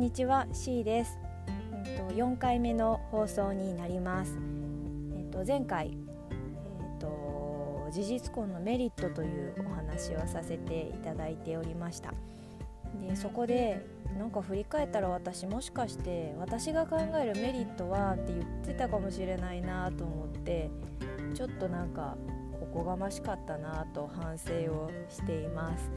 [0.00, 1.18] んにちは C です。
[1.84, 4.38] えっと4回目の放送になります。
[5.14, 5.98] えっと前回
[6.30, 12.14] えっと事実婚のメリットというお話をさせていただいておりました。
[13.06, 13.84] でそこで
[14.18, 20.70] なんか振り返ったら私もしかして私が考えるメリットはって言ってたかもしれないなと思って
[21.34, 22.16] ちょっとなんか
[22.62, 25.90] おこがましかったなと反省をしています。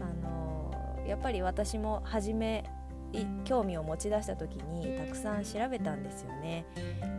[0.00, 2.64] あのやっぱり私も初め
[3.44, 6.64] 興味を持ち出した時にたくさん調べたんですよね。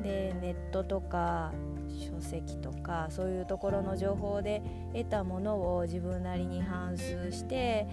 [0.04, 1.52] でネットとか
[1.90, 4.62] 書籍とかそういうところの情報で
[4.94, 7.88] 得たものを自分なりに反芻して、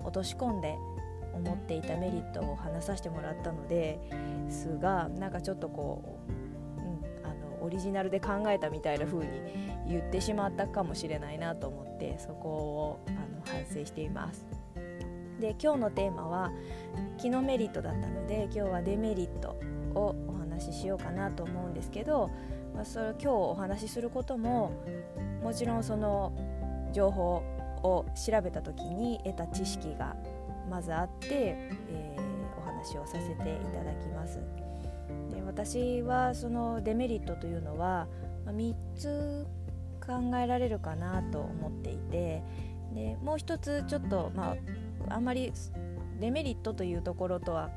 [0.00, 0.76] うん、落とし込んで
[1.32, 3.98] 思っていたメリットを話させてもらったので
[4.48, 9.28] すがなんかちょっとこう、うん、あのオリジナルで考えたみたいな風に
[9.88, 14.59] 言ってしまったかもしれないなと思ってそこをあの反省しています。
[15.40, 16.52] で今日のテーマは
[17.18, 19.56] 気のメリットだったので今日はデメリット
[19.94, 22.30] をお話ししようかなと思うんですけど、
[22.74, 24.72] まあ、それ今日お話しすることも
[25.42, 26.32] もちろんその
[26.92, 27.42] 情報
[27.82, 30.14] を調べた時に得た知識が
[30.68, 31.28] まずあって、
[31.88, 34.38] えー、お話をさせていただきます。
[35.30, 38.06] で私はそのデメリットというのは、
[38.44, 39.46] まあ、3つ
[40.06, 42.42] 考えられるかなと思っていて
[42.94, 44.56] でもう一つちょっとまあ
[45.08, 45.52] あんまり
[46.20, 47.70] デメリットというところとは、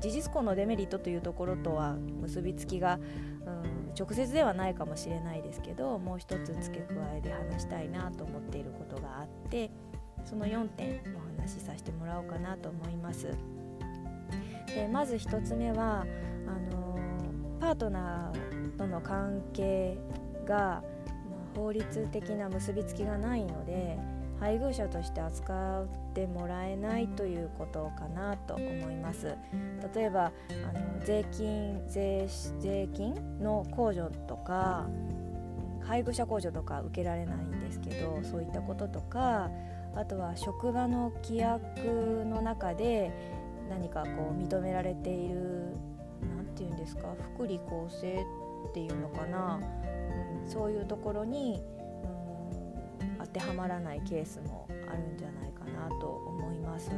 [0.00, 2.98] 事実婚のデメリットというところとは結びつきが、
[3.46, 9.70] うん、直接ではないかもしれないですけどもう一つ付け加えで話したいなと思っていることがあって
[10.24, 13.28] その4点お話しさせてもらおうかなと思います。
[14.66, 16.06] でまず1つ目は
[16.46, 16.98] あの
[17.60, 19.98] パートナーとの関係
[20.46, 20.82] が、まあ、
[21.56, 23.98] 法律的な結びつきがないので
[24.40, 29.36] 配偶者として扱ってもらえないということかなと思います。
[29.94, 30.32] 例えば
[30.66, 32.26] あの税金税
[32.58, 34.88] 税金の控除とか
[35.82, 39.50] 配偶者控除とか受けられないんですけどそういったこととか
[39.94, 43.10] あとは職場の規約の中で
[43.68, 45.74] 何かこう認められている
[46.36, 48.24] 何て言うんですか福利厚生
[48.68, 49.60] っていうのかな、
[50.44, 51.62] うん、そういうところに
[53.24, 56.90] 当てはまらないケースもあるんじゃないかなと思います。
[56.90, 56.96] で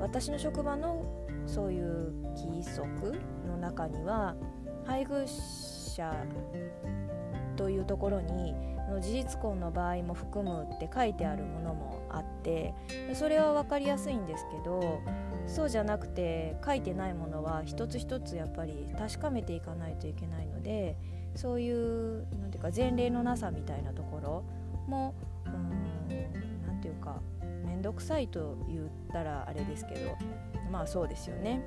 [0.00, 1.04] 私の職場の
[1.46, 4.34] そういう規則の中には
[4.84, 6.12] 配偶者
[7.56, 8.54] というところに
[8.88, 12.74] の事実婚の場合も含むって書いてあるものもあって
[13.14, 15.00] それは分かりやすいんですけど
[15.46, 20.96] そうじゃなくて書いてないものは一つ一つやっぱり確かめていかないといけないので
[21.34, 24.44] そういう何ていうか前例のなさみたいなところ
[24.86, 25.14] も
[25.44, 27.20] 何て言うか
[27.64, 30.16] 面倒くさいと言ったらあれですけど
[30.70, 31.62] まあそうですよね。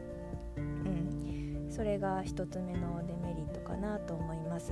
[0.57, 4.72] うん、それが1つ目のデメリットかなと思います。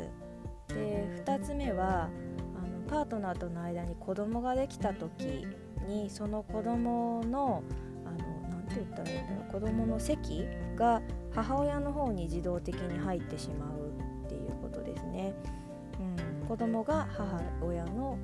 [0.68, 2.10] で2つ目は
[2.56, 5.46] あのパートナーとの間に子供ができた時
[5.88, 7.64] にその子供の
[8.04, 10.46] 何て言ったらいいんだろう子供の席
[10.76, 11.02] が
[11.32, 15.34] 母親の方に自動的に入ってしまうっていうことですね。
[16.48, 18.18] 子供が母親の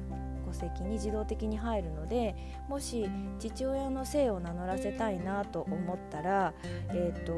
[0.45, 2.35] 戸籍に自動的に入るので
[2.67, 3.09] もし
[3.39, 6.53] 父親の姓を名乗らせたいなと思ったら、
[6.89, 7.33] えーと、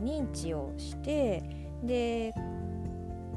[0.00, 1.42] 認知をして
[1.82, 2.34] で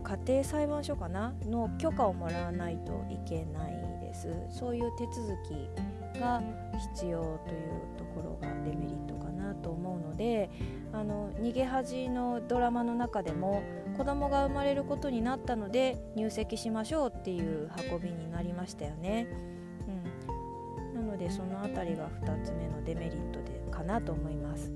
[0.03, 1.33] 家庭裁判所かな？
[1.45, 4.27] の許可をもらわないといけないです。
[4.51, 6.43] そういう手続きが
[6.93, 9.34] 必要というところがデメリットかな。
[9.45, 10.49] なと思うので
[10.91, 13.63] あの逃げ恥のドラマの中でも
[13.97, 19.27] 子供が生まれることになったので入籍しましょうっていう運びになりましたよね。
[20.95, 24.71] うん、なのでその辺りが2つ目のデメリットでかなと思います。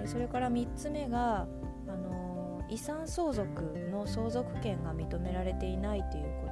[0.00, 1.46] でそれから3つ目が、
[1.86, 6.50] あの遺産相続の相続権が認められていないというこ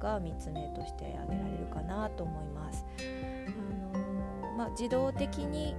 [0.00, 2.84] とが3つ目として挙げられるかなと思います。
[3.48, 5.74] あのまあ、自動的に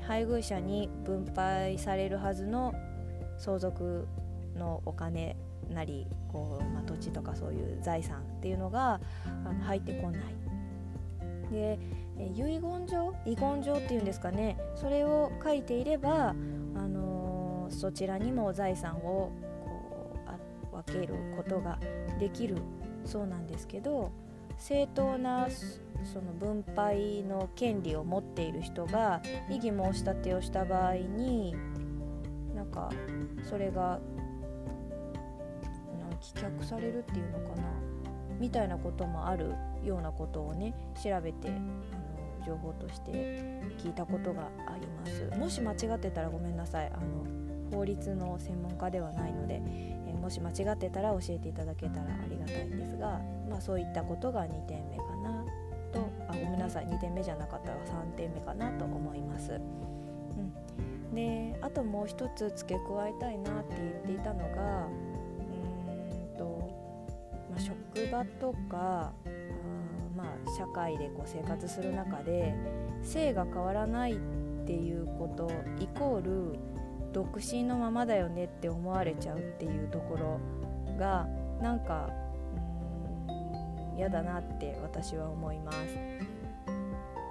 [0.00, 2.74] 配偶者に分配されるはずの
[3.38, 4.06] 相続
[4.56, 5.36] のお金
[5.70, 9.00] なりこう、まあ、土地とかそういう財産っていうのが
[9.46, 10.22] あの入ってこない。
[11.50, 11.78] で
[12.18, 13.14] 遺言状？
[13.26, 19.32] 遺言状っていうんですかねそれを書いていれば、あのー、そちらにも財産を
[19.64, 20.16] こ
[20.72, 21.78] う分けることが
[22.20, 22.56] できる
[23.04, 24.12] そうなんですけど
[24.60, 25.48] 正当な
[26.04, 29.20] その分配の権利を持っている人が
[29.50, 31.54] 異議申し立てをした場合に
[32.54, 32.90] なんか
[33.48, 33.98] それが
[36.20, 37.62] 棄却されるっていうのかな
[38.38, 43.10] みたいなこともあるようなことをね調べてあの情報として
[43.78, 45.38] 聞いたことがあります。
[45.38, 46.86] もし間違ってたらごめんなさい。
[46.86, 49.62] あの法律の専門家ではないので、
[50.30, 55.44] もし間違ってたら教えていただけたらありがたいんですが、まあ、そういったことが2点目かな
[55.92, 59.54] とあごめんなさい2点目じゃなかったら3点目かなと思います。
[59.54, 59.56] う
[61.12, 66.70] ん、であともう一つ付け加えたいなって言っていたのがうんと、
[67.50, 67.74] まあ、職
[68.12, 69.12] 場とかあ
[70.16, 72.54] まあ社会でこう生活する中で
[73.02, 74.16] 性が変わらないっ
[74.64, 75.50] ていうこと
[75.80, 76.69] イコール
[77.12, 80.40] 独身のままだよねって思われちゃうっていうところ
[80.98, 81.26] が
[81.60, 82.10] なんか
[83.96, 85.76] 嫌だなって私は思います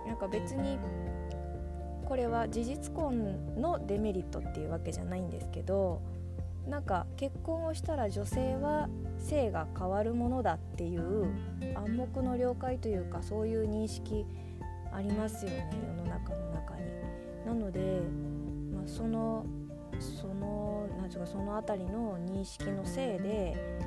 [0.08, 0.78] なんか別に
[2.06, 6.02] これは事実婚のデメリットっていうわけじゃないんですけど
[6.68, 11.28] なんか結婚をしたら女性は性が変わるものだっていう
[11.76, 14.26] 暗黙の了解というかそういう認識
[14.92, 16.82] ありますよね世の中の中に。
[17.46, 18.02] なので、
[18.74, 19.46] まあ、その
[20.00, 23.80] その何ていうかその辺りの認識のせいで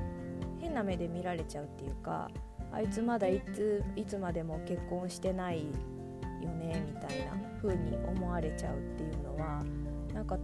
[0.61, 2.31] 変な目で見られちゃうっていうか
[2.73, 5.67] あいつまだいついつまでも結婚してない
[6.43, 9.63] よねみたいな風に思われちゃうっていうのは
[10.15, 10.39] なんか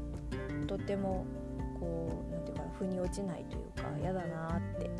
[0.66, 1.24] とても
[1.80, 4.90] こう何て言うか腑に落ちないというか嫌だなって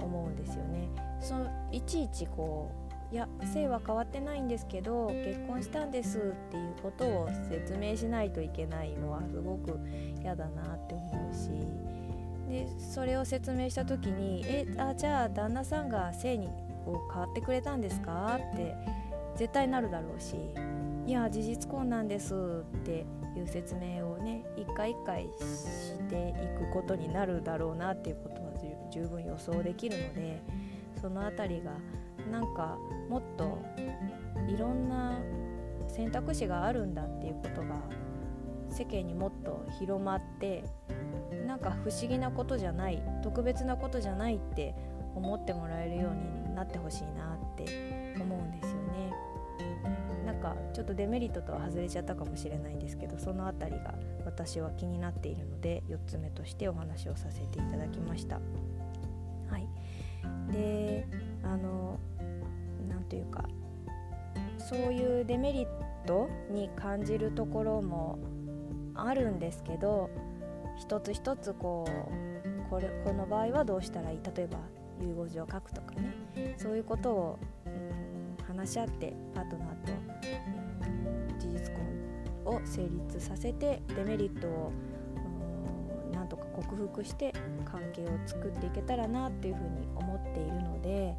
[0.00, 0.88] 思うんですよね。
[1.20, 1.34] そ
[1.70, 2.81] いちいちこう
[3.12, 9.78] いや性は変わってないんですけど結婚したんですっていうことを説明しないといけないのはすごく
[10.22, 11.50] 嫌だなって思うし
[12.48, 16.46] でそれを説明した時に「えあじゃあ旦那さんが性に
[16.86, 18.74] を変わってくれたんですか?」って
[19.36, 20.36] 絶対なるだろうし
[21.06, 22.34] 「いや事実婚なんです」
[22.78, 23.04] って
[23.36, 28.52] いう説明をね一回一回していくことになるだろうなっていうことは
[28.90, 30.40] 十分予想できるので
[31.00, 31.72] その辺りが
[32.30, 32.78] なんか
[33.08, 33.58] もっと
[34.48, 35.18] いろんな
[35.88, 37.76] 選択肢があるんだっていうことが
[38.70, 40.64] 世間にもっと広まって
[41.46, 44.74] なんか不思議なことじゃない特別なことじゃないって
[45.14, 49.12] 思ってもらえるようになってほしいなって思うんですよね。
[50.24, 53.94] なんかちょっとデメリットとは外れちゃったかもしれないんですけどその辺りが
[54.24, 58.40] 私は気になっているので4つ目としてお話をさせていただきました。
[59.50, 59.68] はい、
[60.52, 61.06] で
[61.42, 61.98] あの
[63.12, 63.44] というか
[64.56, 65.68] そういうデメリッ
[66.06, 68.18] トに感じるところも
[68.94, 70.08] あるんですけど
[70.78, 74.20] 一つ一つこうこれこの場合はどうしたらいい？
[74.34, 74.56] 例えば
[74.98, 76.54] 遺言状を書くとかね。
[76.56, 79.92] そういうことを、うん、話し合ってパートナーと、
[81.34, 81.70] うん、事実
[82.46, 84.72] 婚を成立させてデメリットを、
[86.06, 87.34] うん、なんとか克服して
[87.66, 91.14] 関係を作っていけたらなっていうふうに思っているので、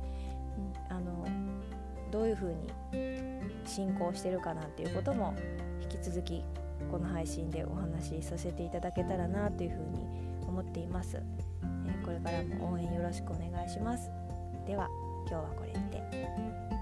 [0.90, 1.28] うん、あの
[2.14, 2.70] どういうふうに
[3.66, 5.34] 進行してるかなんていうことも
[5.82, 6.44] 引き続き
[6.92, 10.06] この配信でお話しさせていただけたらなというふうに
[10.48, 14.12] 思っています、えこれからも応援よろしくお願いします。
[14.68, 14.88] では
[15.28, 16.73] 今日はこれで